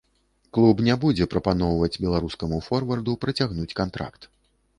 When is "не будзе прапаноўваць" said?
0.87-1.99